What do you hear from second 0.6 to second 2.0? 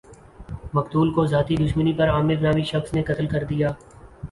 مقتول کو ذاتی دشمنی